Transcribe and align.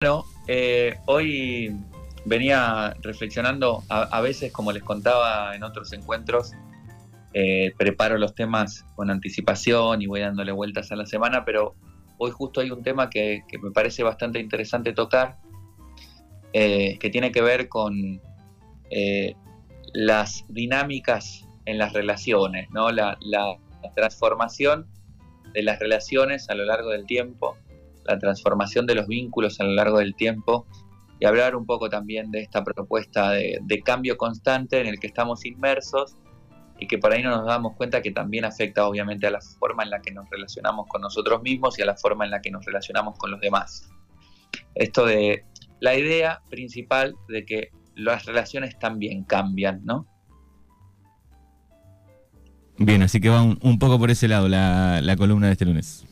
Bueno, 0.00 0.26
eh, 0.46 0.96
hoy 1.06 1.76
venía 2.24 2.94
reflexionando, 3.02 3.82
a, 3.88 4.20
veces 4.20 4.52
como 4.52 4.70
les 4.70 4.84
contaba 4.84 5.56
en 5.56 5.64
otros 5.64 5.92
encuentros, 5.92 6.52
eh, 7.34 7.72
preparo 7.76 8.16
los 8.16 8.32
temas 8.32 8.84
con 8.94 9.10
anticipación 9.10 10.00
y 10.00 10.06
voy 10.06 10.20
dándole 10.20 10.52
vueltas 10.52 10.92
a 10.92 10.94
la 10.94 11.04
semana, 11.04 11.44
pero 11.44 11.74
hoy 12.16 12.30
justo 12.30 12.60
hay 12.60 12.70
un 12.70 12.84
tema 12.84 13.10
que, 13.10 13.42
me 13.60 13.72
parece 13.72 14.04
bastante 14.04 14.38
interesante 14.38 14.92
tocar, 14.92 15.38
eh, 16.52 16.96
que 17.00 17.10
tiene 17.10 17.32
que 17.32 17.42
ver 17.42 17.68
con 17.68 18.20
las 19.94 20.44
dinámicas 20.48 21.44
en 21.64 21.76
las 21.76 21.92
relaciones, 21.92 22.70
¿no? 22.70 22.92
la 22.92 23.18
transformación 23.96 24.86
de 25.54 25.64
las 25.64 25.80
relaciones 25.80 26.48
a 26.50 26.54
lo 26.54 26.64
largo 26.66 26.90
del 26.90 27.04
tiempo 27.04 27.56
la 28.08 28.18
transformación 28.18 28.86
de 28.86 28.94
los 28.94 29.06
vínculos 29.06 29.60
a 29.60 29.64
lo 29.64 29.72
largo 29.72 29.98
del 29.98 30.14
tiempo 30.14 30.66
y 31.20 31.26
hablar 31.26 31.56
un 31.56 31.66
poco 31.66 31.88
también 31.88 32.30
de 32.30 32.40
esta 32.40 32.64
propuesta 32.64 33.30
de, 33.30 33.82
cambio 33.84 34.16
constante 34.16 34.80
en 34.80 34.86
el 34.86 34.98
que 34.98 35.08
estamos 35.08 35.44
inmersos 35.44 36.16
y 36.78 36.86
que 36.86 36.98
por 36.98 37.12
ahí 37.12 37.22
no 37.22 37.30
nos 37.30 37.46
damos 37.46 37.76
cuenta 37.76 38.02
que 38.02 38.12
también 38.12 38.44
afecta 38.44 38.86
obviamente 38.86 39.26
a 39.26 39.30
la 39.30 39.40
forma 39.40 39.82
en 39.82 39.90
la 39.90 40.00
que 40.00 40.12
nos 40.12 40.30
relacionamos 40.30 40.86
con 40.86 41.02
nosotros 41.02 41.42
mismos 41.42 41.78
y 41.78 41.82
a 41.82 41.86
la 41.86 41.96
forma 41.96 42.24
en 42.24 42.30
la 42.30 42.40
que 42.40 42.50
nos 42.50 42.64
relacionamos 42.64 43.18
con 43.18 43.32
los 43.32 43.40
demás. 43.40 43.90
Esto 44.74 45.04
de 45.04 45.44
la 45.80 45.96
idea 45.96 46.40
principal 46.50 47.16
de 47.28 47.44
que 47.44 47.70
las 47.96 48.26
relaciones 48.26 48.78
también 48.78 49.24
cambian, 49.24 49.84
¿no? 49.84 50.06
Bien, 52.78 53.02
así 53.02 53.20
que 53.20 53.28
va 53.28 53.42
un, 53.42 53.78
poco 53.80 53.98
por 53.98 54.08
ese 54.12 54.28
lado 54.28 54.48
la, 54.48 55.00
la 55.02 55.16
columna 55.16 55.48
de 55.48 55.54
este 55.54 55.64
lunes 55.64 56.06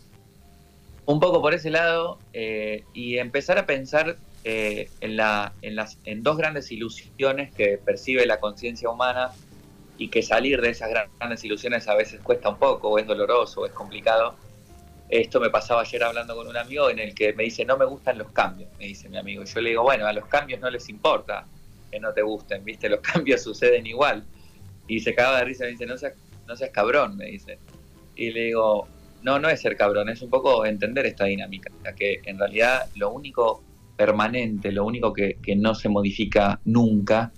un 1.06 1.20
poco 1.20 1.40
por 1.40 1.54
ese 1.54 1.70
lado 1.70 2.18
eh, 2.32 2.84
y 2.92 3.18
empezar 3.18 3.58
a 3.58 3.66
pensar 3.66 4.16
eh, 4.44 4.90
en, 5.00 5.16
la, 5.16 5.54
en, 5.62 5.76
las, 5.76 5.98
en 6.04 6.22
dos 6.22 6.36
grandes 6.36 6.70
ilusiones 6.70 7.54
que 7.54 7.78
percibe 7.78 8.26
la 8.26 8.40
conciencia 8.40 8.90
humana 8.90 9.30
y 9.98 10.08
que 10.08 10.22
salir 10.22 10.60
de 10.60 10.70
esas 10.70 10.90
grandes 10.90 11.42
ilusiones 11.44 11.88
a 11.88 11.94
veces 11.94 12.20
cuesta 12.20 12.50
un 12.50 12.58
poco, 12.58 12.90
o 12.90 12.98
es 12.98 13.06
doloroso, 13.06 13.62
o 13.62 13.66
es 13.66 13.72
complicado. 13.72 14.34
Esto 15.08 15.40
me 15.40 15.48
pasaba 15.48 15.82
ayer 15.82 16.02
hablando 16.02 16.34
con 16.34 16.48
un 16.48 16.56
amigo 16.56 16.90
en 16.90 16.98
el 16.98 17.14
que 17.14 17.32
me 17.32 17.44
dice, 17.44 17.64
no 17.64 17.76
me 17.76 17.84
gustan 17.84 18.18
los 18.18 18.30
cambios, 18.32 18.68
me 18.78 18.86
dice 18.86 19.08
mi 19.08 19.16
amigo. 19.16 19.44
Yo 19.44 19.60
le 19.60 19.70
digo, 19.70 19.84
bueno, 19.84 20.06
a 20.06 20.12
los 20.12 20.26
cambios 20.26 20.60
no 20.60 20.68
les 20.68 20.88
importa 20.88 21.46
que 21.90 22.00
no 22.00 22.12
te 22.12 22.22
gusten, 22.22 22.64
¿viste? 22.64 22.88
Los 22.88 23.00
cambios 23.12 23.42
suceden 23.42 23.86
igual. 23.86 24.24
Y 24.88 25.00
se 25.00 25.10
acaba 25.10 25.38
de 25.38 25.44
risa 25.44 25.64
me 25.64 25.70
dice, 25.70 25.86
no 25.86 25.96
seas, 25.96 26.14
no 26.46 26.56
seas 26.56 26.70
cabrón, 26.70 27.16
me 27.16 27.26
dice. 27.26 27.58
Y 28.16 28.30
le 28.30 28.40
digo, 28.46 28.88
no, 29.22 29.38
no 29.38 29.48
es 29.48 29.60
ser 29.60 29.76
cabrón, 29.76 30.08
es 30.08 30.22
un 30.22 30.30
poco 30.30 30.64
entender 30.64 31.06
esta 31.06 31.24
dinámica, 31.24 31.70
que 31.96 32.20
en 32.24 32.38
realidad 32.38 32.88
lo 32.94 33.10
único 33.10 33.62
permanente, 33.96 34.70
lo 34.70 34.84
único 34.84 35.12
que, 35.12 35.38
no 35.56 35.74
se 35.74 35.88
modifica 35.88 36.60
nunca, 36.64 37.32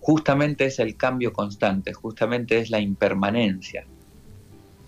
justamente 0.00 0.66
es 0.66 0.78
el 0.78 0.96
cambio 0.96 1.32
constante, 1.32 1.92
justamente 1.92 2.58
es 2.58 2.70
la 2.70 2.80
impermanencia. 2.80 3.86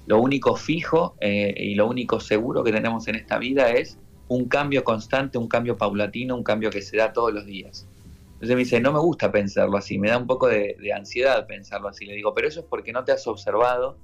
Lo 0.06 0.20
único 0.20 0.56
fijo 0.56 1.16
eh, 1.20 1.54
y 1.56 1.74
lo 1.74 1.88
único 1.88 2.20
seguro 2.20 2.62
que 2.64 2.72
tenemos 2.72 3.06
en 3.08 3.16
esta 3.16 3.38
vida 3.38 3.70
es 3.70 3.98
un 4.28 4.46
cambio 4.46 4.84
constante, 4.84 5.38
un 5.38 5.48
cambio 5.48 5.76
paulatino, 5.76 6.36
un 6.36 6.42
cambio 6.42 6.70
que 6.70 6.82
se 6.82 6.96
da 6.96 7.12
todos 7.12 7.32
los 7.32 7.46
días. 7.46 7.86
Entonces 8.34 8.54
me 8.54 8.62
dice, 8.62 8.80
no 8.80 8.92
me 8.92 9.00
gusta 9.00 9.32
pensarlo 9.32 9.78
así, 9.78 9.98
me 9.98 10.10
da 10.10 10.18
un 10.18 10.26
poco 10.26 10.46
de, 10.46 10.76
de 10.80 10.92
ansiedad 10.92 11.46
pensarlo 11.46 11.88
así. 11.88 12.04
Le 12.04 12.14
digo, 12.14 12.34
pero 12.34 12.48
eso 12.48 12.60
es 12.60 12.66
porque 12.66 12.92
no 12.92 13.04
te 13.04 13.12
has 13.12 13.26
observado 13.26 13.96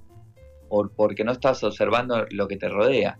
porque 0.95 1.23
no 1.23 1.31
estás 1.31 1.63
observando 1.63 2.25
lo 2.31 2.47
que 2.47 2.57
te 2.57 2.69
rodea. 2.69 3.19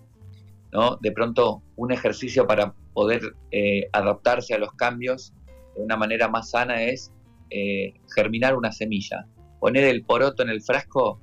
¿no? 0.72 0.98
De 1.02 1.12
pronto, 1.12 1.62
un 1.76 1.92
ejercicio 1.92 2.48
para 2.48 2.73
poder 2.94 3.22
eh, 3.52 3.88
adaptarse 3.92 4.54
a 4.54 4.58
los 4.58 4.73
cambios 4.73 5.34
de 5.76 5.84
una 5.84 5.98
manera 5.98 6.28
más 6.28 6.52
sana 6.52 6.84
es 6.84 7.12
eh, 7.50 7.94
germinar 8.16 8.56
una 8.56 8.72
semilla. 8.72 9.28
Poner 9.59 9.84
el 9.84 10.04
poroto 10.04 10.44
en 10.44 10.50
el 10.50 10.62
frasco 10.62 11.22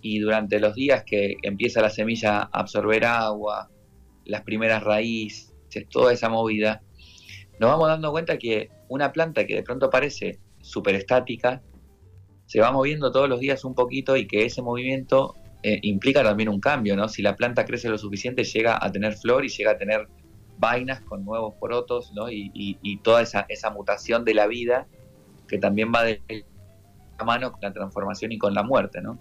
y 0.00 0.20
durante 0.20 0.60
los 0.60 0.74
días 0.74 1.02
que 1.04 1.36
empieza 1.42 1.80
la 1.80 1.90
semilla 1.90 2.38
a 2.40 2.48
absorber 2.52 3.04
agua, 3.04 3.70
las 4.24 4.42
primeras 4.42 4.82
raíces, 4.82 5.54
toda 5.90 6.12
esa 6.12 6.28
movida, 6.28 6.82
nos 7.58 7.70
vamos 7.70 7.88
dando 7.88 8.12
cuenta 8.12 8.38
que 8.38 8.70
una 8.88 9.12
planta 9.12 9.46
que 9.46 9.56
de 9.56 9.62
pronto 9.62 9.90
parece 9.90 10.38
súper 10.60 10.94
estática, 10.94 11.62
se 12.48 12.60
va 12.60 12.72
moviendo 12.72 13.12
todos 13.12 13.28
los 13.28 13.40
días 13.40 13.62
un 13.66 13.74
poquito 13.74 14.16
y 14.16 14.26
que 14.26 14.46
ese 14.46 14.62
movimiento 14.62 15.34
eh, 15.62 15.78
implica 15.82 16.24
también 16.24 16.48
un 16.48 16.60
cambio, 16.60 16.96
¿no? 16.96 17.06
Si 17.06 17.20
la 17.20 17.36
planta 17.36 17.66
crece 17.66 17.90
lo 17.90 17.98
suficiente, 17.98 18.42
llega 18.42 18.82
a 18.82 18.90
tener 18.90 19.16
flor 19.16 19.44
y 19.44 19.48
llega 19.50 19.72
a 19.72 19.76
tener 19.76 20.08
vainas 20.56 21.02
con 21.02 21.26
nuevos 21.26 21.56
porotos, 21.60 22.10
¿no? 22.14 22.30
Y, 22.30 23.00
toda 23.04 23.20
esa, 23.20 23.44
esa, 23.50 23.68
mutación 23.68 24.24
de 24.24 24.32
la 24.32 24.46
vida 24.46 24.86
que 25.46 25.58
también 25.58 25.92
va 25.94 26.04
de 26.04 26.22
la 27.18 27.24
mano 27.26 27.52
con 27.52 27.60
la 27.60 27.72
transformación 27.72 28.32
y 28.32 28.38
con 28.38 28.54
la 28.54 28.62
muerte, 28.62 29.02
¿no? 29.02 29.18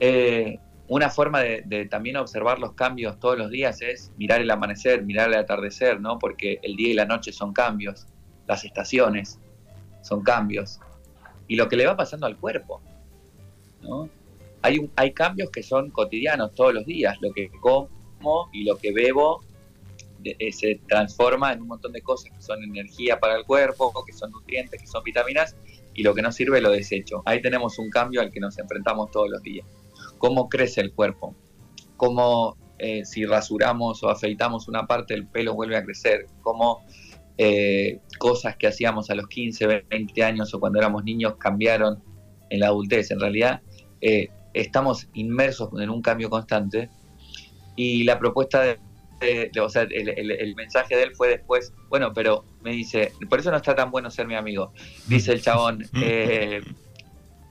Eh, 0.00 0.58
una 0.88 1.10
forma 1.10 1.40
de, 1.40 1.86
también 1.90 2.16
observar 2.16 2.58
los 2.58 2.72
cambios 2.72 3.20
todos 3.20 3.36
los 3.36 3.50
días 3.50 3.82
es 3.82 4.12
mirar 4.16 4.40
el 4.40 4.50
amanecer, 4.50 5.04
mirar 5.04 5.28
el 5.28 5.34
atardecer, 5.34 6.00
¿no? 6.00 6.18
Porque 6.18 6.58
el 6.62 6.74
día 6.76 6.88
y 6.88 6.94
la 6.94 7.04
noche 7.04 7.32
son 7.32 7.52
cambios, 7.52 8.06
las 8.46 8.64
estaciones 8.64 9.38
son 10.00 10.22
cambios 10.22 10.80
y 11.52 11.56
lo 11.56 11.68
que 11.68 11.76
le 11.76 11.84
va 11.84 11.94
pasando 11.94 12.24
al 12.24 12.38
cuerpo. 12.38 12.80
¿no? 13.82 14.08
Hay, 14.62 14.90
hay 14.96 15.12
cambios 15.12 15.50
que 15.50 15.62
son 15.62 15.90
cotidianos 15.90 16.54
todos 16.54 16.72
los 16.72 16.86
días, 16.86 17.18
lo 17.20 17.30
que 17.30 17.50
como 17.60 18.48
y 18.54 18.64
lo 18.64 18.78
que 18.78 18.90
bebo 18.90 19.44
eh, 20.24 20.50
se 20.50 20.80
transforma 20.88 21.52
en 21.52 21.60
un 21.60 21.68
montón 21.68 21.92
de 21.92 22.00
cosas 22.00 22.32
que 22.32 22.40
son 22.40 22.62
energía 22.64 23.20
para 23.20 23.36
el 23.36 23.44
cuerpo, 23.44 23.92
que 24.06 24.14
son 24.14 24.30
nutrientes, 24.30 24.80
que 24.80 24.86
son 24.86 25.04
vitaminas, 25.04 25.54
y 25.92 26.02
lo 26.02 26.14
que 26.14 26.22
no 26.22 26.32
sirve 26.32 26.62
lo 26.62 26.70
desecho. 26.70 27.20
Ahí 27.26 27.42
tenemos 27.42 27.78
un 27.78 27.90
cambio 27.90 28.22
al 28.22 28.30
que 28.30 28.40
nos 28.40 28.58
enfrentamos 28.58 29.10
todos 29.10 29.28
los 29.28 29.42
días. 29.42 29.66
¿Cómo 30.16 30.48
crece 30.48 30.80
el 30.80 30.94
cuerpo? 30.94 31.34
¿Cómo 31.98 32.56
eh, 32.78 33.04
si 33.04 33.26
rasuramos 33.26 34.02
o 34.02 34.08
afeitamos 34.08 34.68
una 34.68 34.86
parte 34.86 35.12
el 35.12 35.26
pelo 35.26 35.52
vuelve 35.52 35.76
a 35.76 35.84
crecer? 35.84 36.28
¿Cómo 36.40 36.82
eh, 37.44 38.00
cosas 38.18 38.56
que 38.56 38.68
hacíamos 38.68 39.10
a 39.10 39.16
los 39.16 39.26
15, 39.26 39.84
20 39.90 40.22
años 40.22 40.54
o 40.54 40.60
cuando 40.60 40.78
éramos 40.78 41.02
niños 41.02 41.34
cambiaron 41.38 42.00
en 42.50 42.60
la 42.60 42.68
adultez. 42.68 43.10
En 43.10 43.18
realidad 43.18 43.62
eh, 44.00 44.28
estamos 44.54 45.08
inmersos 45.14 45.70
en 45.80 45.90
un 45.90 46.02
cambio 46.02 46.30
constante 46.30 46.88
y 47.74 48.04
la 48.04 48.20
propuesta 48.20 48.60
de, 48.62 49.50
o 49.60 49.68
sea, 49.68 49.82
el, 49.82 50.54
mensaje 50.54 50.94
de 50.96 51.02
él 51.02 51.16
fue 51.16 51.30
después, 51.30 51.72
bueno, 51.88 52.12
pero 52.12 52.44
me 52.62 52.70
dice, 52.70 53.12
por 53.28 53.40
eso 53.40 53.50
no 53.50 53.56
está 53.56 53.74
tan 53.74 53.90
bueno 53.90 54.08
ser 54.10 54.28
mi 54.28 54.36
amigo, 54.36 54.72
dice 55.08 55.32
el 55.32 55.42
chabón. 55.42 55.84
Eh, 56.00 56.60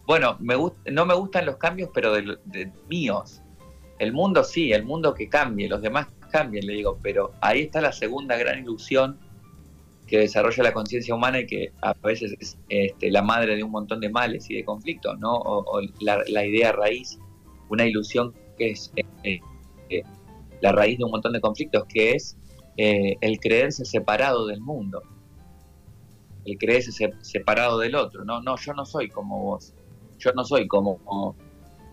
bueno, 0.08 0.38
me 0.40 0.56
no 0.92 1.06
me 1.06 1.14
gustan 1.14 1.46
los 1.46 1.58
cambios, 1.58 1.90
pero 1.94 2.14
de, 2.14 2.38
de 2.46 2.72
míos. 2.90 3.42
El 4.00 4.14
mundo 4.14 4.44
sí, 4.44 4.72
el 4.72 4.84
mundo 4.84 5.14
que 5.14 5.30
cambie, 5.30 5.70
los 5.70 5.82
demás 5.82 6.08
cambien, 6.32 6.66
le 6.66 6.74
digo, 6.74 7.00
pero 7.02 7.34
ahí 7.42 7.62
está 7.62 7.82
la 7.82 7.92
segunda 7.92 8.36
gran 8.38 8.60
ilusión 8.60 9.20
que 10.12 10.18
desarrolla 10.18 10.64
la 10.64 10.74
conciencia 10.74 11.16
humana 11.16 11.40
y 11.40 11.48
que 11.48 11.72
a 11.82 11.94
veces 11.94 12.36
es 12.38 12.58
este, 12.68 13.10
la 13.12 13.22
madre 13.22 13.56
de 13.56 13.64
un 13.64 13.72
montón 13.72 14.02
de 14.02 14.10
males 14.10 14.50
y 14.50 14.56
de 14.56 14.66
conflictos, 14.66 15.18
¿no? 15.18 15.34
O, 15.34 15.80
la, 16.02 16.46
idea 16.46 16.74
raíz, 16.74 17.18
una 17.70 17.86
ilusión 17.86 18.34
que 18.58 18.72
es 18.72 18.92
eh, 18.98 19.40
eh, 19.90 20.04
la 20.60 20.74
raíz 20.74 20.98
de 20.98 21.06
un 21.06 21.12
montón 21.12 21.32
de 21.32 21.40
conflictos, 21.40 21.86
que 21.86 22.12
es 22.12 22.38
eh, 22.76 23.16
el 23.22 23.40
creerse 23.40 23.86
separado 23.86 24.48
del 24.48 24.60
mundo, 24.60 25.02
el 26.44 26.58
creerse 26.58 26.92
separado 27.22 27.80
del 27.80 27.96
otro, 27.96 28.26
¿no? 28.26 28.42
No, 28.42 28.58
yo 28.58 28.74
no 28.74 28.86
soy 28.86 29.08
como 29.08 29.42
vos, 29.42 29.74
yo 30.20 30.34
no 30.34 30.44
soy 30.44 30.68
como 30.68 31.38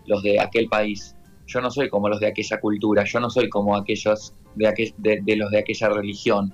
los 0.07 0.23
de 0.23 0.41
aquel 0.41 0.67
país, 0.67 1.15
yo 1.47 1.61
no 1.61 1.71
soy 1.71 1.87
como 1.87 2.09
los 2.09 2.19
de 2.19 2.27
aquella 2.27 2.59
cultura, 2.59 3.05
yo 3.05 3.21
no 3.21 3.29
soy 3.29 3.47
como 3.47 3.77
aquellos 3.77 4.33
de, 4.55 5.21
de 5.23 5.35
los 5.37 5.51
de 5.51 5.59
aquella 5.59 5.87
religión, 5.87 6.53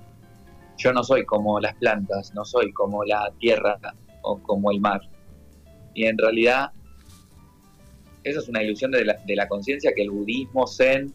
yo 0.76 0.92
no 0.92 1.02
soy 1.02 1.24
como 1.24 1.60
las 1.60 1.74
plantas, 1.76 2.34
no 2.34 2.44
soy 2.44 2.72
como 2.72 3.04
la 3.04 3.32
tierra 3.38 3.78
o 4.22 4.38
como 4.42 4.70
el 4.70 4.80
mar. 4.80 5.00
Y 5.94 6.04
en 6.04 6.18
realidad, 6.18 6.72
eso 8.22 8.40
es 8.40 8.48
una 8.48 8.62
ilusión 8.62 8.90
de 8.90 9.04
la, 9.04 9.48
conciencia 9.48 9.92
que 9.94 10.02
el 10.02 10.10
budismo, 10.10 10.66
zen 10.66 11.12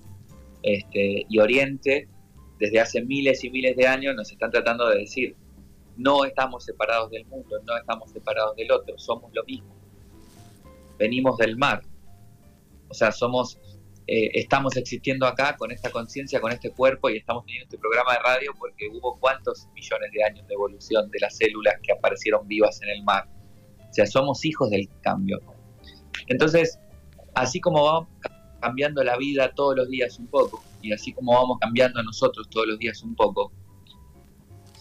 este, 0.63 1.25
y 1.29 1.39
oriente, 1.39 2.07
desde 2.59 2.79
hace 2.79 3.03
miles 3.03 3.43
y 3.43 3.49
miles 3.49 3.75
de 3.75 3.87
años, 3.87 4.15
nos 4.15 4.31
están 4.31 4.51
tratando 4.51 4.87
de 4.89 4.99
decir. 4.99 5.35
No 5.97 6.25
estamos 6.25 6.63
separados 6.63 7.11
del 7.11 7.25
mundo, 7.25 7.57
no 7.67 7.77
estamos 7.77 8.09
separados 8.11 8.55
del 8.55 8.71
otro, 8.71 8.97
somos 8.97 9.31
lo 9.33 9.43
mismo. 9.43 9.75
Venimos 10.97 11.37
del 11.37 11.57
mar. 11.57 11.81
O 12.87 12.93
sea, 12.93 13.11
somos 13.11 13.59
eh, 14.13 14.29
estamos 14.33 14.75
existiendo 14.75 15.25
acá 15.25 15.55
con 15.55 15.71
esta 15.71 15.89
conciencia, 15.89 16.41
con 16.41 16.51
este 16.51 16.69
cuerpo 16.71 17.09
y 17.09 17.15
estamos 17.15 17.45
teniendo 17.45 17.63
este 17.63 17.77
programa 17.77 18.11
de 18.11 18.19
radio 18.19 18.53
porque 18.59 18.89
hubo 18.91 19.17
cuántos 19.17 19.69
millones 19.73 20.11
de 20.11 20.21
años 20.25 20.45
de 20.49 20.53
evolución 20.53 21.09
de 21.09 21.19
las 21.21 21.37
células 21.37 21.75
que 21.81 21.93
aparecieron 21.93 22.45
vivas 22.45 22.81
en 22.81 22.89
el 22.89 23.03
mar. 23.05 23.29
O 23.89 23.93
sea, 23.93 24.05
somos 24.05 24.43
hijos 24.43 24.69
del 24.69 24.89
cambio. 25.01 25.39
Entonces, 26.27 26.77
así 27.35 27.61
como 27.61 27.85
vamos 27.85 28.09
cambiando 28.59 29.01
la 29.01 29.15
vida 29.15 29.53
todos 29.55 29.77
los 29.77 29.87
días 29.87 30.19
un 30.19 30.27
poco 30.27 30.61
y 30.81 30.91
así 30.91 31.13
como 31.13 31.31
vamos 31.31 31.57
cambiando 31.61 32.03
nosotros 32.03 32.49
todos 32.49 32.67
los 32.67 32.79
días 32.79 33.01
un 33.03 33.15
poco, 33.15 33.53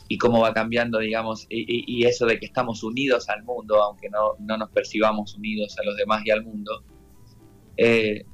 y 0.08 0.18
cómo 0.18 0.40
va 0.40 0.52
cambiando, 0.52 0.98
digamos, 0.98 1.46
y, 1.48 2.04
eso 2.04 2.26
de 2.26 2.40
que 2.40 2.46
estamos 2.46 2.82
unidos 2.82 3.28
al 3.28 3.44
mundo, 3.44 3.80
aunque 3.80 4.10
no, 4.10 4.34
nos 4.40 4.68
percibamos 4.70 5.36
unidos 5.36 5.78
a 5.78 5.84
los 5.84 5.96
demás 5.96 6.22
y 6.26 6.32
al 6.32 6.42
mundo, 6.42 6.82
eh, 7.76 8.24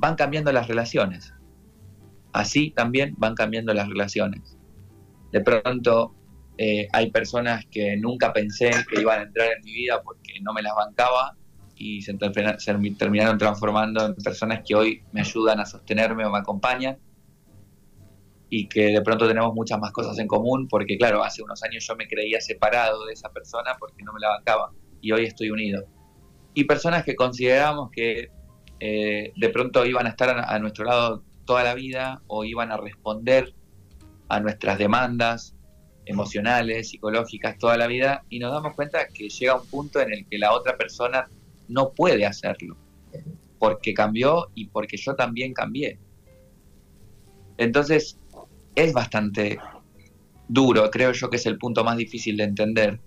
van 0.00 0.16
cambiando 0.16 0.50
las 0.50 0.66
relaciones. 0.66 1.34
Así 2.32 2.70
también 2.70 3.14
van 3.18 3.34
cambiando 3.34 3.74
las 3.74 3.86
relaciones. 3.86 4.56
De 5.30 5.40
pronto 5.42 6.14
eh, 6.56 6.88
hay 6.92 7.10
personas 7.10 7.66
que 7.70 7.96
nunca 7.98 8.32
pensé 8.32 8.70
que 8.90 9.00
iban 9.00 9.20
a 9.20 9.22
entrar 9.24 9.48
en 9.52 9.62
mi 9.62 9.72
vida 9.72 10.02
porque 10.02 10.40
no 10.40 10.54
me 10.54 10.62
las 10.62 10.74
bancaba 10.74 11.36
y 11.76 12.00
se, 12.00 12.14
terminaron 12.14 13.38
transformando 13.38 14.06
en 14.06 14.14
personas 14.14 14.62
que 14.66 14.74
hoy 14.74 15.02
me 15.12 15.20
ayudan 15.20 15.60
a 15.60 15.66
sostenerme 15.66 16.24
o 16.24 16.30
me 16.30 16.38
acompañan 16.38 16.98
y 18.48 18.68
que 18.68 18.86
de 18.86 19.02
pronto 19.02 19.28
tenemos 19.28 19.54
muchas 19.54 19.78
más 19.78 19.92
cosas 19.92 20.18
en 20.18 20.26
común 20.26 20.66
porque 20.68 20.96
claro, 20.96 21.22
hace 21.22 21.42
unos 21.42 21.62
años 21.62 21.86
yo 21.86 21.94
me 21.94 22.08
creía 22.08 22.40
separado 22.40 23.04
de 23.04 23.12
esa 23.12 23.30
persona 23.30 23.76
porque 23.78 24.02
no 24.02 24.12
me 24.14 24.20
la 24.20 24.30
bancaba 24.30 24.72
y 25.02 25.12
hoy 25.12 25.26
estoy 25.26 25.50
unido. 25.50 25.84
Y 26.54 26.64
personas 26.64 27.04
que 27.04 27.14
consideramos 27.14 27.90
que 27.90 28.30
eh, 28.80 29.32
de 29.36 29.48
pronto 29.50 29.84
iban 29.84 30.06
a 30.06 30.10
estar 30.10 30.30
a, 30.30 30.58
nuestro 30.58 30.86
lado 30.86 31.22
toda 31.44 31.62
la 31.62 31.74
vida 31.74 32.22
o 32.26 32.44
iban 32.44 32.72
a 32.72 32.78
responder 32.78 33.54
a 34.28 34.40
nuestras 34.40 34.78
demandas 34.78 35.54
emocionales, 36.06 36.88
psicológicas 36.88 37.58
toda 37.58 37.76
la 37.76 37.86
vida 37.86 38.24
y 38.30 38.38
nos 38.38 38.52
damos 38.52 38.74
cuenta 38.74 39.06
que 39.08 39.28
llega 39.28 39.60
un 39.60 39.66
punto 39.66 40.00
en 40.00 40.12
el 40.12 40.26
que 40.26 40.38
la 40.38 40.52
otra 40.52 40.76
persona 40.76 41.28
no 41.68 41.92
puede 41.92 42.24
hacerlo, 42.24 42.76
porque 43.58 43.92
cambió 43.92 44.48
y 44.54 44.66
porque 44.66 44.96
yo 44.96 45.14
también 45.14 45.52
cambié. 45.52 45.98
Entonces, 47.58 48.18
es 48.74 48.92
bastante 48.94 49.58
duro, 50.48 50.90
creo 50.90 51.12
yo 51.12 51.28
que 51.28 51.36
es 51.36 51.46
el 51.46 51.58
punto 51.58 51.84
más 51.84 51.96
difícil 51.98 52.38
de 52.38 52.44
entender, 52.44 52.98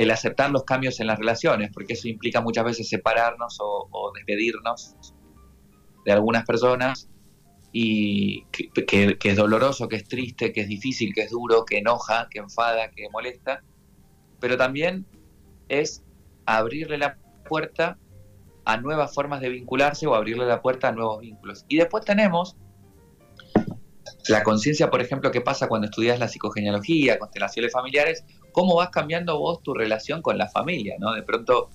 el 0.00 0.10
aceptar 0.10 0.50
los 0.50 0.64
cambios 0.64 0.98
en 1.00 1.08
las 1.08 1.18
relaciones, 1.18 1.70
porque 1.74 1.92
eso 1.92 2.08
implica 2.08 2.40
muchas 2.40 2.64
veces 2.64 2.88
separarnos 2.88 3.58
o, 3.60 4.10
despedirnos 4.14 4.96
de 6.06 6.12
algunas 6.12 6.46
personas 6.46 7.10
y 7.70 8.46
que, 8.46 9.18
es 9.22 9.36
doloroso, 9.36 9.88
que 9.88 9.96
es 9.96 10.04
triste, 10.08 10.54
que 10.54 10.62
es 10.62 10.68
difícil, 10.68 11.12
que 11.12 11.24
es 11.24 11.30
duro, 11.30 11.66
que 11.66 11.76
enoja, 11.76 12.28
que 12.30 12.38
enfada, 12.38 12.90
que 12.90 13.10
molesta, 13.10 13.62
pero 14.40 14.56
también 14.56 15.04
es 15.68 16.02
abrirle 16.46 16.96
la 16.96 17.18
puerta 17.46 17.98
a 18.64 18.78
nuevas 18.78 19.12
formas 19.12 19.42
de 19.42 19.50
vincularse 19.50 20.06
o 20.06 20.14
abrirle 20.14 20.46
la 20.46 20.62
puerta 20.62 20.88
a 20.88 20.92
nuevos 20.92 21.20
vínculos. 21.20 21.66
Y 21.68 21.76
después 21.76 22.06
tenemos 22.06 22.56
la 24.28 24.42
conciencia, 24.44 24.88
por 24.88 25.02
ejemplo, 25.02 25.30
que 25.30 25.42
pasa 25.42 25.68
cuando 25.68 25.88
estudias 25.88 26.18
la 26.18 26.28
psicogenealogía, 26.28 27.18
constelaciones 27.18 27.70
familiares, 27.70 28.24
cómo 28.52 28.76
vas 28.76 28.90
cambiando 28.90 29.38
vos 29.38 29.62
tu 29.62 29.74
relación 29.74 30.22
con 30.22 30.38
la 30.38 30.48
familia, 30.48 30.96
¿no? 30.98 31.12
De 31.12 31.22
pronto 31.22 31.70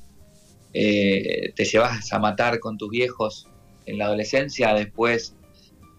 eh, 0.74 1.54
te 1.56 1.66
llevas 1.66 2.12
a 2.12 2.20
matar 2.20 2.60
con 2.60 2.78
tus 2.78 2.90
viejos 2.90 3.48
en 3.86 3.98
la 3.98 4.06
adolescencia, 4.06 4.74
después 4.74 5.36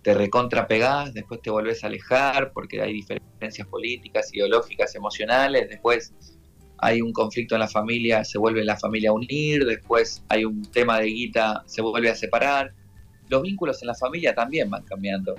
te 0.02 0.14
recontrapegás, 0.14 1.14
después 1.14 1.42
te 1.42 1.50
volvés 1.50 1.82
a 1.82 1.88
alejar 1.88 2.52
porque 2.52 2.80
hay 2.80 2.92
diferencias 2.92 3.66
políticas, 3.68 4.32
ideológicas, 4.32 4.94
emocionales, 4.94 5.68
después 5.68 6.14
hay 6.78 7.00
un 7.00 7.12
conflicto 7.12 7.54
en 7.54 7.60
la 7.60 7.68
familia, 7.68 8.24
se 8.24 8.38
vuelve 8.38 8.64
la 8.64 8.76
familia 8.76 9.10
a 9.10 9.12
unir, 9.14 9.64
después 9.64 10.22
hay 10.28 10.44
un 10.44 10.62
tema 10.62 11.00
de 11.00 11.06
guita, 11.06 11.62
se 11.66 11.82
vuelve 11.82 12.10
a 12.10 12.14
separar. 12.14 12.72
Los 13.28 13.42
vínculos 13.42 13.82
en 13.82 13.88
la 13.88 13.94
familia 13.94 14.34
también 14.34 14.70
van 14.70 14.84
cambiando. 14.84 15.34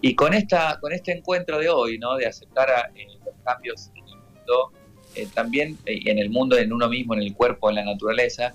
Y 0.00 0.14
con, 0.14 0.34
esta, 0.34 0.78
con 0.80 0.92
este 0.92 1.12
encuentro 1.12 1.58
de 1.58 1.68
hoy, 1.68 1.98
¿no? 1.98 2.16
de 2.16 2.26
aceptar 2.26 2.92
eh, 2.94 3.06
los 3.06 3.13
cambios 3.44 3.90
en 3.94 4.08
el 4.08 4.16
mundo, 4.16 4.72
eh, 5.14 5.28
también 5.32 5.78
eh, 5.86 6.00
en 6.06 6.18
el 6.18 6.30
mundo, 6.30 6.56
en 6.56 6.72
uno 6.72 6.88
mismo, 6.88 7.14
en 7.14 7.20
el 7.20 7.34
cuerpo, 7.34 7.70
en 7.70 7.76
la 7.76 7.84
naturaleza, 7.84 8.54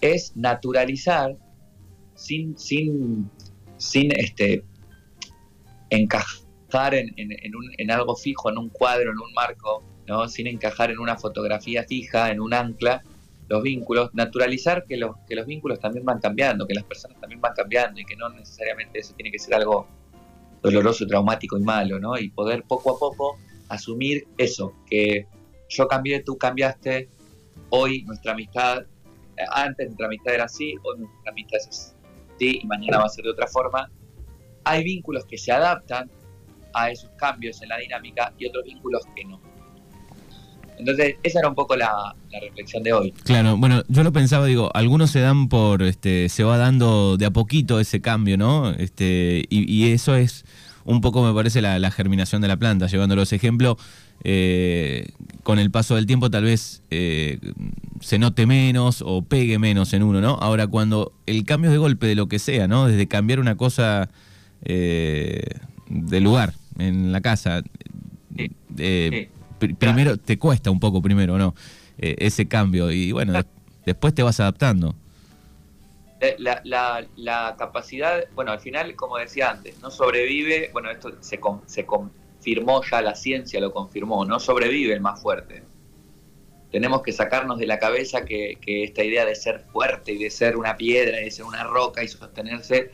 es 0.00 0.36
naturalizar 0.36 1.36
sin, 2.14 2.58
sin, 2.58 3.30
sin 3.76 4.12
este, 4.18 4.64
encajar 5.90 6.94
en, 6.94 7.12
en, 7.16 7.90
algo 7.90 8.14
fijo, 8.16 8.50
en 8.50 8.58
un 8.58 8.68
cuadro, 8.68 9.10
en 9.10 9.18
un 9.18 9.32
marco, 9.34 9.82
¿no? 10.06 10.28
sin 10.28 10.46
encajar 10.46 10.90
en 10.90 10.98
una 10.98 11.16
fotografía 11.16 11.84
fija, 11.84 12.30
en 12.30 12.40
un 12.40 12.54
ancla, 12.54 13.02
los 13.48 13.62
vínculos, 13.62 14.10
naturalizar 14.14 14.84
que 14.86 14.96
los, 14.96 15.16
que 15.28 15.34
los 15.34 15.44
vínculos 15.44 15.80
también 15.80 16.04
van 16.04 16.20
cambiando, 16.20 16.66
que 16.66 16.74
las 16.74 16.84
personas 16.84 17.20
también 17.20 17.40
van 17.40 17.52
cambiando 17.54 18.00
y 18.00 18.04
que 18.04 18.14
no 18.16 18.28
necesariamente 18.28 19.00
eso 19.00 19.12
tiene 19.14 19.32
que 19.32 19.40
ser 19.40 19.54
algo 19.54 19.88
doloroso, 20.62 21.06
traumático 21.06 21.58
y 21.58 21.62
malo, 21.62 21.98
¿no? 21.98 22.16
Y 22.16 22.30
poder 22.30 22.62
poco 22.62 22.94
a 22.94 22.98
poco 22.98 23.38
asumir 23.70 24.26
eso, 24.36 24.74
que 24.86 25.26
yo 25.68 25.88
cambié, 25.88 26.20
tú 26.20 26.36
cambiaste, 26.36 27.08
hoy 27.70 28.02
nuestra 28.02 28.32
amistad, 28.32 28.80
eh, 29.36 29.44
antes 29.52 29.86
nuestra 29.86 30.06
amistad 30.06 30.34
era 30.34 30.44
así, 30.44 30.74
hoy 30.82 30.98
nuestra 30.98 31.30
amistad 31.30 31.58
es 31.58 31.68
así 31.68 32.60
y 32.62 32.66
mañana 32.66 32.98
va 32.98 33.04
a 33.04 33.08
ser 33.08 33.24
de 33.24 33.30
otra 33.30 33.46
forma. 33.46 33.90
Hay 34.64 34.84
vínculos 34.84 35.24
que 35.24 35.38
se 35.38 35.52
adaptan 35.52 36.10
a 36.74 36.90
esos 36.90 37.10
cambios 37.16 37.62
en 37.62 37.68
la 37.68 37.78
dinámica 37.78 38.32
y 38.38 38.46
otros 38.46 38.64
vínculos 38.64 39.02
que 39.14 39.24
no. 39.24 39.40
Entonces, 40.78 41.16
esa 41.22 41.40
era 41.40 41.48
un 41.48 41.54
poco 41.54 41.76
la, 41.76 42.14
reflexión 42.40 42.82
de 42.82 42.92
hoy. 42.92 43.12
Claro, 43.24 43.56
bueno, 43.58 43.82
yo 43.88 44.02
lo 44.02 44.12
pensaba, 44.12 44.46
digo, 44.46 44.70
algunos 44.72 45.10
se 45.10 45.20
dan 45.20 45.48
por, 45.48 45.82
este, 45.82 46.30
se 46.30 46.42
va 46.42 46.56
dando 46.56 47.18
de 47.18 47.26
a 47.26 47.30
poquito 47.30 47.80
ese 47.80 48.00
cambio, 48.00 48.38
¿no? 48.38 48.70
Este, 48.70 49.44
y, 49.50 49.92
eso 49.92 50.16
es 50.16 50.44
un 50.84 51.00
poco, 51.00 51.22
me 51.22 51.34
parece, 51.34 51.60
la, 51.62 51.90
germinación 51.90 52.42
de 52.42 52.48
la 52.48 52.56
planta, 52.56 52.86
llevándolos 52.86 53.32
ejemplo. 53.32 53.76
Eh, 54.22 55.08
con 55.42 55.58
el 55.58 55.70
paso 55.70 55.94
del 55.94 56.04
tiempo 56.04 56.30
tal 56.30 56.44
vez 56.44 56.82
eh, 56.90 57.38
se 58.00 58.18
note 58.18 58.44
menos 58.44 59.02
o 59.06 59.22
pegue 59.22 59.58
menos 59.58 59.94
en 59.94 60.02
uno, 60.02 60.20
¿no? 60.20 60.34
Ahora, 60.34 60.66
cuando 60.66 61.12
el 61.26 61.44
cambio 61.44 61.70
de 61.70 61.78
golpe 61.78 62.06
de 62.06 62.14
lo 62.14 62.28
que 62.28 62.38
sea, 62.38 62.68
¿no? 62.68 62.86
Desde 62.86 63.06
cambiar 63.08 63.40
una 63.40 63.56
cosa 63.56 64.10
eh, 64.62 65.42
de 65.88 66.20
lugar 66.20 66.54
en 66.78 67.12
la 67.12 67.20
casa, 67.20 67.62
sí 68.36 69.28
primero 69.68 70.16
te 70.16 70.38
cuesta 70.38 70.70
un 70.70 70.80
poco 70.80 71.02
primero, 71.02 71.38
¿no? 71.38 71.54
Eh, 71.98 72.16
ese 72.18 72.46
cambio 72.46 72.90
y 72.90 73.12
bueno, 73.12 73.34
después 73.84 74.14
te 74.14 74.22
vas 74.22 74.40
adaptando. 74.40 74.94
Eh, 76.20 76.36
la, 76.38 77.54
capacidad, 77.58 78.24
bueno, 78.34 78.52
al 78.52 78.60
final, 78.60 78.94
como 78.94 79.16
decía 79.16 79.50
antes, 79.50 79.80
no 79.80 79.90
sobrevive, 79.90 80.68
bueno, 80.72 80.90
esto 80.90 81.12
se, 81.20 81.40
se 81.66 81.86
confirmó 81.86 82.82
ya, 82.90 83.00
la 83.00 83.14
ciencia 83.14 83.58
lo 83.58 83.72
confirmó, 83.72 84.26
no 84.26 84.38
sobrevive 84.38 84.92
el 84.92 85.00
más 85.00 85.22
fuerte. 85.22 85.62
Tenemos 86.70 87.02
que 87.02 87.12
sacarnos 87.12 87.58
de 87.58 87.66
la 87.66 87.78
cabeza 87.78 88.24
que, 88.24 88.58
que 88.60 88.84
esta 88.84 89.02
idea 89.02 89.24
de 89.24 89.34
ser 89.34 89.60
fuerte 89.72 90.12
y 90.12 90.18
de 90.18 90.30
ser 90.30 90.56
una 90.56 90.76
piedra 90.76 91.20
y 91.20 91.24
de 91.24 91.30
ser 91.30 91.46
una 91.46 91.64
roca 91.64 92.04
y 92.04 92.08
sostenerse 92.08 92.90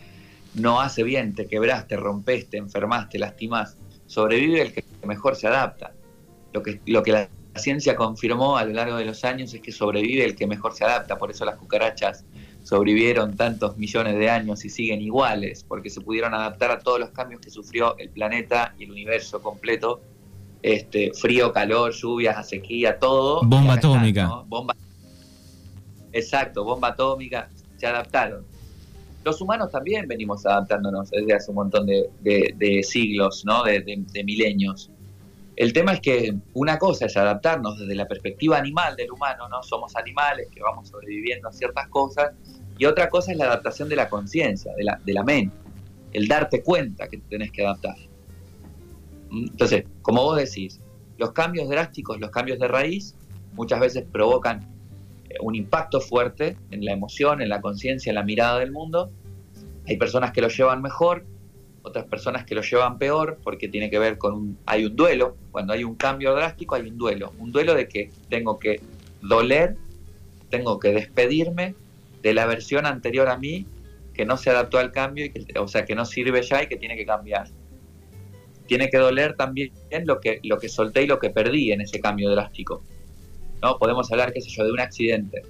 no 0.55 0.81
hace 0.81 1.03
bien, 1.03 1.35
te 1.35 1.47
quebraste, 1.47 1.89
te 1.89 1.97
rompes, 1.97 2.49
te 2.49 2.57
enfermas, 2.57 3.09
te 3.09 3.19
lastimás. 3.19 3.77
Sobrevive 4.07 4.63
el 4.63 4.73
que 4.73 4.85
mejor 5.05 5.37
se 5.37 5.49
adapta. 5.49 5.93
Lo 6.53 6.63
que, 6.63 6.81
lo 6.87 7.03
que 7.03 7.13
la 7.13 7.29
ciencia 7.57 7.97
confirmó 7.97 8.57
a 8.57 8.65
lo 8.65 8.73
largo 8.73 8.97
de 8.97 9.05
los 9.05 9.25
años 9.25 9.53
es 9.53 9.61
que 9.61 9.73
sobrevive 9.73 10.25
el 10.25 10.35
que 10.37 10.47
mejor 10.47 10.75
se 10.75 10.85
adapta, 10.85 11.19
por 11.19 11.31
eso 11.31 11.45
las 11.45 11.57
cucarachas 11.57 12.25
sobrevivieron 12.67 13.37
tantos 13.37 13.77
millones 13.77 14.19
de 14.19 14.29
años 14.29 14.65
y 14.65 14.71
siguen 14.71 15.01
iguales, 15.01 15.65
porque 15.69 15.89
se 15.89 16.01
pudieron 16.01 16.35
adaptar 16.35 16.73
a 16.73 16.81
todos 16.81 16.99
los 16.99 17.11
cambios 17.11 17.41
que 17.41 17.49
sufrió 17.49 17.97
el 17.97 18.11
planeta 18.11 18.75
y 18.77 18.83
el 18.83 18.91
universo 18.91 19.41
completo, 19.41 20.01
este, 20.63 21.13
frío, 21.13 21.53
calor, 21.53 21.93
lluvias, 21.93 22.49
sequía, 22.49 22.99
todo. 22.99 23.41
Bomba 23.45 23.75
atómica. 23.75 24.43
bomba... 24.49 24.75
Exacto, 26.13 26.65
bomba 26.65 26.89
atómica, 26.89 27.49
se 27.77 27.87
adaptaron. 27.87 28.45
Los 29.23 29.41
humanos 29.41 29.71
también 29.71 30.09
venimos 30.09 30.45
adaptándonos 30.45 31.11
desde 31.11 31.35
hace 31.35 31.53
un 31.53 31.55
montón 31.55 31.87
de, 31.87 32.81
siglos, 32.83 33.45
¿no? 33.45 33.63
de, 33.63 33.81
de 33.81 34.25
milenios. 34.25 34.91
El 35.57 35.73
tema 35.73 35.95
es 35.95 36.01
que 36.01 36.35
una 36.53 36.79
cosa 36.79 37.07
es 37.07 37.17
adaptarnos 37.17 37.79
desde 37.79 37.95
la 37.95 38.07
perspectiva 38.07 38.59
animal 38.59 38.95
del 38.95 39.11
humano, 39.11 39.49
¿no? 39.49 39.63
Somos 39.63 39.97
animales 39.97 40.49
que 40.55 40.61
vamos 40.61 40.89
sobreviviendo 40.89 41.49
a 41.49 41.53
ciertas 41.53 41.89
cosas, 41.89 42.33
y 42.79 42.85
otra 42.85 43.09
cosa 43.09 43.33
es 43.33 43.39
la 43.39 43.47
adaptación 43.47 43.89
de 43.89 43.97
la 43.97 44.11
conciencia, 44.11 44.73
de 44.75 45.13
la, 45.15 45.23
mente, 45.23 45.57
el 46.13 46.29
darte 46.29 46.63
cuenta 46.63 47.09
que 47.09 47.17
te 47.17 47.25
tenés 47.31 47.51
que 47.53 47.65
adaptar. 47.65 47.97
Entonces, 49.31 49.85
como 50.03 50.23
vos 50.23 50.37
decís, 50.37 50.79
los 51.17 51.33
cambios 51.33 51.71
drásticos, 51.71 52.21
los 52.21 52.31
cambios 52.31 52.59
de 52.59 52.69
raíz, 52.69 53.15
muchas 53.55 53.81
veces 53.81 54.05
provocan 54.13 54.69
eh, 55.31 55.37
un 55.41 55.55
impacto 55.55 56.03
fuerte 56.03 56.59
en 56.71 56.85
la 56.85 56.93
emoción, 56.93 57.41
en 57.41 57.49
la 57.49 57.63
conciencia, 57.63 58.11
en 58.11 58.17
la 58.17 58.23
mirada 58.23 58.59
del 58.59 58.73
mundo. 58.73 59.11
Hay 59.87 59.97
personas 59.97 60.33
que 60.33 60.43
lo 60.43 60.49
llevan 60.49 60.83
mejor, 60.83 61.25
otras 61.87 62.05
personas 62.07 62.45
que 62.45 62.57
lo 62.57 62.63
llevan 62.63 62.99
peor 62.99 63.39
porque 63.45 63.69
tiene 63.69 63.89
que 63.89 64.01
ver 64.01 64.19
con 64.19 64.35
un, 64.35 64.59
hay 64.67 64.85
un 64.85 64.97
duelo, 64.97 65.37
cuando 65.53 65.73
hay 65.73 65.85
un 65.85 65.95
cambio 65.95 66.35
drástico 66.35 66.75
hay 66.75 66.83
un 66.83 66.99
duelo, 66.99 67.33
un 67.39 67.53
duelo 67.53 67.75
de 67.75 67.89
que 67.89 68.11
tengo 68.29 68.59
que 68.59 68.81
doler, 69.23 69.77
tengo 70.51 70.81
que 70.81 70.91
despedirme 70.91 71.77
de 72.23 72.35
la 72.35 72.47
versión 72.47 72.87
anterior 72.87 73.29
a 73.29 73.39
mí 73.39 73.67
que 74.13 74.27
no 74.27 74.37
se 74.37 74.51
adaptó 74.51 74.79
al 74.79 74.91
cambio, 74.91 75.27
y 75.27 75.31
que, 75.31 75.59
o 75.59 75.69
sea, 75.69 75.85
que 75.85 75.95
no 75.95 76.05
sirve 76.05 76.43
ya 76.43 76.63
y 76.63 76.67
que 76.67 76.77
tiene 76.77 76.97
que 76.97 77.07
cambiar. 77.07 77.49
tiene 78.67 78.91
que 78.91 78.97
doler 78.97 79.37
también 79.37 79.71
lo 80.07 80.21
que, 80.21 80.41
lo 80.43 80.59
que 80.59 80.69
solté 80.69 81.05
y 81.05 81.07
lo 81.07 81.21
que 81.21 81.31
perdí 81.31 81.71
en 81.71 81.83
ese 81.83 82.01
cambio 82.01 82.31
drástico. 82.31 82.83
¿no? 83.63 83.79
Podemos 83.79 84.11
hablar, 84.11 84.33
qué 84.33 84.41
sé 84.41 84.51
yo, 84.51 84.65
de 84.65 84.73
un 84.73 84.81
accidente 84.81 85.43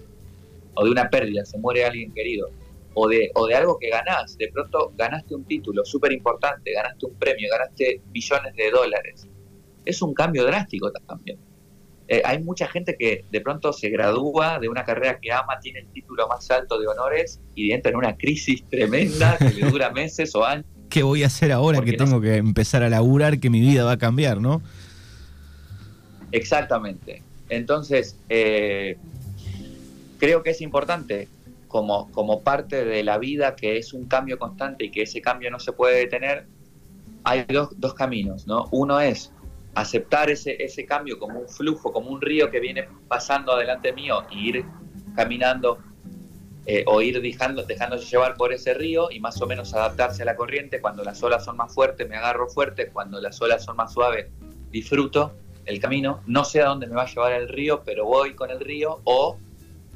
o 0.74 0.84
de 0.84 0.90
una 0.90 1.08
pérdida, 1.08 1.46
se 1.46 1.56
muere 1.56 1.86
alguien 1.86 2.12
querido, 2.12 2.50
o 2.98 3.06
de, 3.08 3.30
o 3.34 3.46
de 3.46 3.54
algo 3.54 3.78
que 3.78 3.90
ganás. 3.90 4.38
De 4.38 4.48
pronto 4.48 4.92
ganaste 4.96 5.34
un 5.34 5.44
título 5.44 5.84
súper 5.84 6.12
importante, 6.12 6.72
ganaste 6.72 7.06
un 7.06 7.14
premio, 7.16 7.48
ganaste 7.50 8.00
billones 8.06 8.56
de 8.56 8.70
dólares. 8.70 9.28
Es 9.84 10.00
un 10.00 10.14
cambio 10.14 10.44
drástico 10.46 10.90
también. 11.06 11.38
Eh, 12.08 12.22
hay 12.24 12.42
mucha 12.42 12.66
gente 12.68 12.96
que 12.98 13.26
de 13.30 13.40
pronto 13.42 13.72
se 13.74 13.90
gradúa 13.90 14.58
de 14.58 14.70
una 14.70 14.84
carrera 14.84 15.18
que 15.20 15.30
ama, 15.30 15.60
tiene 15.60 15.80
el 15.80 15.88
título 15.88 16.26
más 16.26 16.50
alto 16.50 16.78
de 16.78 16.86
honores 16.86 17.38
y 17.54 17.72
entra 17.72 17.90
en 17.90 17.98
una 17.98 18.16
crisis 18.16 18.64
tremenda 18.70 19.36
que 19.36 19.50
le 19.50 19.70
dura 19.70 19.90
meses 19.90 20.34
o 20.34 20.44
años. 20.44 20.64
¿Qué 20.88 21.02
voy 21.02 21.22
a 21.22 21.26
hacer 21.26 21.52
ahora 21.52 21.82
que 21.82 21.92
tengo 21.92 22.20
que 22.22 22.36
empezar 22.36 22.82
a 22.82 22.88
laburar, 22.88 23.38
que 23.40 23.50
mi 23.50 23.60
vida 23.60 23.84
va 23.84 23.92
a 23.92 23.98
cambiar, 23.98 24.40
no? 24.40 24.62
Exactamente. 26.32 27.22
Entonces, 27.50 28.16
eh, 28.30 28.96
creo 30.18 30.42
que 30.42 30.50
es 30.50 30.62
importante 30.62 31.28
como, 31.76 32.11
como 32.11 32.42
parte 32.42 32.87
de 32.87 33.04
la 33.04 33.18
vida 33.18 33.54
que 33.54 33.76
es 33.76 33.92
un 33.92 34.06
cambio 34.06 34.38
constante 34.38 34.87
y 34.87 34.90
que 34.90 35.02
ese 35.02 35.21
cambio 35.21 35.50
no 35.50 35.61
se 35.61 35.73
puede 35.73 35.99
detener, 35.99 36.47
hay 37.23 37.45
dos, 37.45 37.68
dos 37.76 37.92
caminos, 37.92 38.47
¿no? 38.47 38.64
Uno 38.71 38.99
es 38.99 39.30
aceptar 39.75 40.30
ese, 40.30 40.56
ese 40.64 40.87
cambio 40.87 41.18
como 41.18 41.40
un 41.40 41.49
flujo, 41.50 41.92
como 41.92 42.09
un 42.09 42.23
río 42.23 42.50
que 42.50 42.61
viene 42.61 42.88
pasando 43.09 43.52
adelante 43.52 43.92
mío 43.92 44.25
y 44.30 44.49
ir 44.49 44.64
caminando 45.14 45.76
eh, 46.64 46.83
o 46.87 47.02
ir 47.02 47.21
dejando, 47.21 47.62
dejándose 47.64 48.06
llevar 48.06 48.37
por 48.37 48.54
ese 48.54 48.73
río 48.73 49.11
y 49.11 49.21
más 49.21 49.38
o 49.42 49.47
menos 49.47 49.75
adaptarse 49.75 50.23
a 50.23 50.25
la 50.25 50.35
corriente. 50.35 50.80
Cuando 50.80 51.04
las 51.04 51.23
olas 51.23 51.45
son 51.45 51.59
más 51.59 51.75
fuertes 51.75 52.09
me 52.09 52.16
agarro 52.16 52.49
fuerte, 52.49 52.88
cuando 52.88 53.21
las 53.21 53.38
olas 53.42 53.62
son 53.66 53.76
más 53.76 53.92
suaves 53.92 54.28
disfruto 54.71 55.35
el 55.66 55.78
camino. 55.78 56.23
No 56.26 56.42
sé 56.42 56.62
a 56.62 56.68
dónde 56.68 56.87
me 56.87 56.95
va 56.95 57.02
a 57.02 57.06
llevar 57.06 57.33
el 57.33 57.49
río, 57.49 57.83
pero 57.85 58.06
voy 58.06 58.35
con 58.35 58.50
el 58.50 58.61
río 58.61 59.02
o 59.04 59.37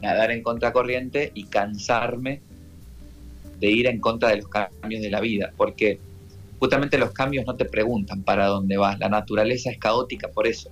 nadar 0.01 0.31
en 0.31 0.43
contracorriente 0.43 1.31
y 1.35 1.45
cansarme 1.45 2.43
de 3.59 3.71
ir 3.71 3.87
en 3.87 4.01
contra 4.01 4.31
de 4.31 4.37
los 4.37 4.49
cambios 4.49 5.03
de 5.03 5.11
la 5.11 5.21
vida, 5.21 5.53
porque 5.57 6.01
justamente 6.59 6.99
los 6.99 7.13
cambios 7.13 7.47
no 7.47 7.57
te 7.57 7.67
preguntan 7.67 8.23
para 8.23 8.47
dónde 8.47 8.77
vas, 8.77 8.99
la 8.99 9.09
naturaleza 9.09 9.71
es 9.71 9.79
caótica 9.79 10.29
por 10.29 10.47
eso, 10.47 10.71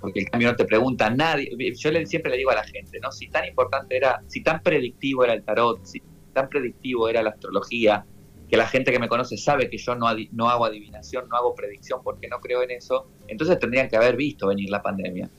porque 0.00 0.20
el 0.20 0.30
cambio 0.30 0.50
no 0.50 0.56
te 0.56 0.64
pregunta 0.64 1.06
a 1.06 1.10
nadie, 1.10 1.50
yo 1.74 1.90
siempre 2.04 2.30
le 2.30 2.38
digo 2.38 2.50
a 2.50 2.56
la 2.56 2.64
gente, 2.64 2.98
¿no? 3.00 3.12
Si 3.12 3.28
tan 3.28 3.46
importante 3.46 3.96
era, 3.96 4.20
si 4.26 4.42
tan 4.42 4.62
predictivo 4.62 5.24
era 5.24 5.32
el 5.32 5.42
tarot, 5.42 5.84
si 5.84 6.02
tan 6.32 6.48
predictivo 6.48 7.08
era 7.08 7.22
la 7.22 7.30
astrología, 7.30 8.04
que 8.48 8.56
la 8.58 8.66
gente 8.66 8.92
que 8.92 8.98
me 8.98 9.08
conoce 9.08 9.38
sabe 9.38 9.70
que 9.70 9.78
yo 9.78 9.94
no, 9.94 10.08
no 10.32 10.50
hago 10.50 10.66
adivinación, 10.66 11.26
no 11.26 11.36
hago 11.36 11.54
predicción 11.54 12.00
porque 12.04 12.28
no 12.28 12.38
creo 12.38 12.62
en 12.62 12.72
eso, 12.72 13.06
entonces 13.26 13.58
tendrían 13.58 13.88
que 13.88 13.96
haber 13.96 14.14
visto 14.14 14.48
venir 14.48 14.68
la 14.68 14.82
pandemia. 14.82 15.30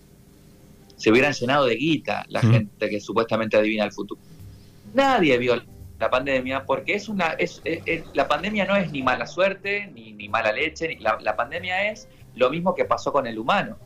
Se 0.95 1.11
hubieran 1.11 1.33
llenado 1.33 1.65
de 1.65 1.75
guita 1.75 2.25
la 2.29 2.41
gente 2.41 2.89
que 2.89 2.99
supuestamente 2.99 3.57
adivina 3.57 3.85
el 3.85 3.91
futuro. 3.91 4.21
Nadie 4.93 5.37
vio 5.37 5.61
la 5.99 6.09
pandemia, 6.09 6.65
porque 6.65 6.95
es 6.95 7.09
una, 7.09 7.29
es, 7.33 7.61
la 8.13 8.27
pandemia 8.27 8.65
no 8.65 8.75
es 8.75 8.91
ni 8.91 9.01
mala 9.01 9.25
suerte, 9.25 9.89
ni, 9.93 10.13
ni 10.13 10.29
mala 10.29 10.51
leche, 10.51 10.87
ni, 10.87 10.97
la, 10.97 11.17
la, 11.21 11.35
pandemia 11.35 11.91
es 11.91 12.07
lo 12.35 12.49
mismo 12.49 12.75
que 12.75 12.85
pasó 12.85 13.11
con 13.11 13.25
el 13.25 13.39
humano. 13.39 13.77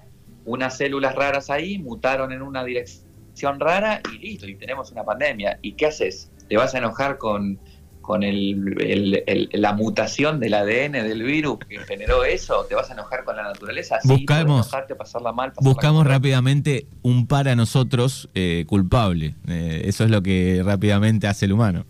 Unas 0.46 0.78
células 0.78 1.16
raras 1.16 1.50
ahí 1.50 1.78
mutaron 1.78 2.32
en 2.32 2.42
una 2.42 2.64
dirección 2.64 3.60
rara 3.60 4.02
y 4.14 4.18
listo, 4.18 4.48
y 4.48 4.56
tenemos 4.56 4.92
una 4.92 5.04
pandemia. 5.04 5.60
¿Y 5.62 5.74
qué 5.74 5.88
haces? 5.88 6.32
¿Te 6.50 6.58
vas 6.58 6.74
a 6.74 6.80
enojar 6.80 7.18
con, 7.18 7.60
con 8.08 8.24
el, 8.24 9.50
la 9.52 9.74
mutación 9.74 10.40
del 10.40 10.54
ADN 10.54 10.94
del 10.94 11.24
virus 11.24 11.60
que 11.60 11.78
generó 11.80 12.24
eso? 12.24 12.64
¿Te 12.64 12.74
vas 12.74 12.90
a 12.90 12.94
enojar 12.94 13.26
con 13.26 13.36
la 13.36 13.44
naturaleza? 13.44 14.00
Sí, 14.00 14.08
buscamos, 14.08 14.72
pasarla 14.98 15.34
mal, 15.34 15.52
buscamos 15.60 16.08
rápidamente 16.08 16.88
un 17.02 17.28
para 17.28 17.54
nosotros 17.58 18.30
eh, 18.34 18.64
culpable. 18.66 19.36
Eh, 19.50 19.82
eso 19.84 20.06
es 20.06 20.10
lo 20.10 20.24
que 20.24 20.62
rápidamente 20.64 21.28
hace 21.28 21.48
el 21.48 21.52
humano. 21.52 21.86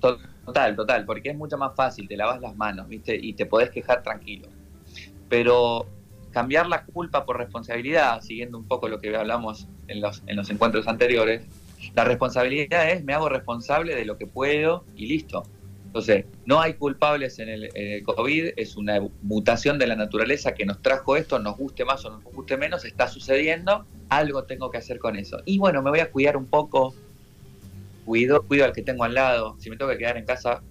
Total, 0.00 0.74
total, 0.74 1.04
porque 1.04 1.28
es 1.28 1.36
mucho 1.36 1.58
más 1.58 1.76
fácil, 1.76 2.08
te 2.08 2.16
lavas 2.16 2.40
las 2.40 2.56
manos, 2.56 2.88
¿viste? 2.88 3.14
Y 3.14 3.34
te 3.34 3.44
podés 3.44 3.68
quejar 3.68 4.02
tranquilo. 4.02 4.48
Pero 5.28 5.86
cambiar 6.30 6.66
la 6.66 6.86
culpa 6.86 7.26
por 7.26 7.36
responsabilidad, 7.36 8.22
siguiendo 8.22 8.56
un 8.56 8.66
poco 8.66 8.88
lo 8.88 9.00
que 9.00 9.14
hablamos 9.14 9.68
en 9.86 10.00
los, 10.00 10.22
en 10.26 10.36
los 10.36 10.48
encuentros 10.48 10.88
anteriores, 10.88 11.42
la 11.94 12.04
responsabilidad 12.04 12.90
es 12.90 13.04
me 13.04 13.14
hago 13.14 13.28
responsable 13.28 13.94
de 13.94 14.04
lo 14.04 14.18
que 14.18 14.26
puedo 14.26 14.84
y 14.96 15.06
listo. 15.06 15.42
Entonces, 15.92 16.24
no 16.46 16.58
hay 16.58 16.72
culpables 16.72 17.38
en 17.38 17.50
el, 17.50 18.02
COVID, 18.02 18.52
es 18.56 18.76
una 18.76 18.98
mutación 19.20 19.78
de 19.78 19.86
la 19.86 19.94
naturaleza 19.94 20.54
que 20.54 20.64
nos 20.64 20.80
trajo 20.80 21.16
esto, 21.16 21.38
nos 21.38 21.58
guste 21.58 21.84
más 21.84 22.02
o 22.06 22.10
nos 22.10 22.24
guste 22.24 22.56
menos, 22.56 22.86
está 22.86 23.08
sucediendo, 23.08 23.84
algo 24.08 24.44
tengo 24.44 24.70
que 24.70 24.78
hacer 24.78 24.98
con 24.98 25.16
eso. 25.16 25.42
Y 25.44 25.58
bueno, 25.58 25.82
me 25.82 25.90
voy 25.90 26.00
a 26.00 26.10
cuidar 26.10 26.38
un 26.38 26.46
poco, 26.46 26.94
cuido, 28.06 28.42
cuido 28.44 28.64
al 28.64 28.72
que 28.72 28.80
tengo 28.80 29.04
al 29.04 29.12
lado. 29.12 29.56
Si 29.58 29.68
me 29.68 29.76
tengo 29.76 29.90
que 29.90 29.98
quedar 29.98 30.16
en 30.16 30.24
casa, 30.24 30.62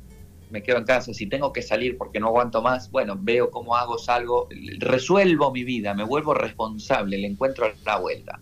me 0.50 0.64
quedo 0.64 0.78
en 0.78 0.86
casa. 0.86 1.14
Si 1.14 1.28
tengo 1.28 1.54
que 1.54 1.62
salir 1.62 2.00
porque 2.00 2.20
no 2.20 2.30
aguanto 2.30 2.64
más, 2.64 2.90
bueno, 2.90 3.16
veo 3.20 3.52
cómo 3.52 3.76
hago, 3.76 4.00
salgo, 4.00 4.48
resuelvo 4.80 5.52
mi 5.52 5.64
vida, 5.64 5.94
me 5.94 6.04
vuelvo 6.04 6.34
responsable, 6.34 7.20
le 7.20 7.28
encuentro 7.28 7.72
la 7.86 7.98
vuelta. 7.98 8.42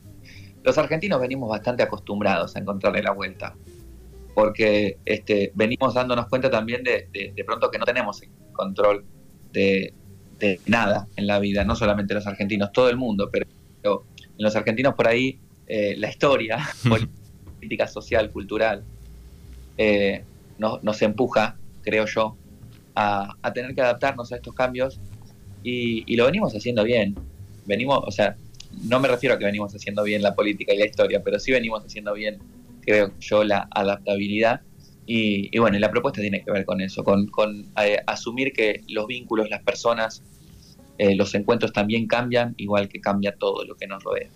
Los 0.64 0.78
argentinos 0.78 1.22
venimos 1.22 1.50
bastante 1.50 1.84
acostumbrados 1.84 2.56
a 2.56 2.60
encontrarle 2.60 3.02
la 3.02 3.12
vuelta, 3.12 3.56
porque 4.34 4.98
este, 5.06 5.52
venimos 5.56 5.94
dándonos 5.94 6.28
cuenta 6.28 6.50
también 6.50 6.84
de, 6.84 7.08
de, 7.12 7.44
pronto 7.44 7.72
que 7.72 7.78
no 7.78 7.86
tenemos 7.86 8.22
control 8.54 9.06
de, 9.52 9.94
de, 10.38 10.60
nada 10.66 11.08
en 11.16 11.28
la 11.28 11.40
vida, 11.40 11.64
no 11.64 11.76
solamente 11.76 12.14
los 12.14 12.28
argentinos, 12.28 12.72
todo 12.72 12.90
el 12.90 12.98
mundo, 12.98 13.30
pero, 13.32 13.46
en 13.84 14.44
los 14.44 14.56
argentinos 14.56 14.94
por 14.96 15.08
ahí 15.08 15.40
eh, 15.68 15.96
la 15.98 16.10
historia, 16.10 16.58
política 17.60 17.88
social, 17.88 18.32
cultural, 18.32 18.84
eh, 19.78 20.24
nos, 20.58 21.02
empuja, 21.02 21.58
creo 21.82 22.06
yo, 22.06 22.36
a, 22.96 23.36
tener 23.54 23.74
que 23.76 23.82
adaptarnos 23.82 24.32
a 24.32 24.36
estos 24.36 24.54
cambios 24.54 25.00
y, 25.64 26.16
lo 26.16 26.26
venimos 26.26 26.54
haciendo 26.54 26.84
bien. 26.84 27.16
Venimos, 27.66 28.00
o 28.04 28.12
sea, 28.12 28.36
no 28.84 29.00
me 29.00 29.08
refiero 29.08 29.36
a 29.36 29.40
que 29.40 29.46
venimos 29.46 29.74
haciendo 29.74 30.04
bien 30.04 30.22
la 30.22 30.36
política 30.36 30.74
y 30.74 30.78
la 30.78 30.86
historia, 30.86 31.22
pero 31.24 31.40
sí 31.40 31.52
venimos 31.52 31.84
haciendo 31.84 32.14
bien, 32.14 32.40
creo 32.82 33.12
yo, 33.20 33.44
la 33.44 33.68
adaptabilidad. 33.72 34.62
Y, 35.06 35.58
bueno, 35.58 35.80
la 35.80 35.90
propuesta 35.90 36.22
tiene 36.22 36.44
que 36.44 36.52
ver 36.52 36.66
con 36.66 36.82
eso, 36.82 37.04
con, 37.04 37.28
eh, 37.84 37.98
asumir 38.06 38.54
que 38.54 38.84
los 38.88 39.08
vínculos, 39.08 39.50
las 39.50 39.64
personas, 39.64 40.22
eh, 41.00 41.16
los 41.16 41.34
encuentros 41.34 41.74
también 41.74 42.06
cambian, 42.06 42.54
igual 42.58 42.90
que 42.90 43.02
cambia 43.02 43.36
todo 43.36 43.66
lo 43.66 43.76
que 43.76 43.88
nos 43.88 44.04
rodea. 44.04 44.30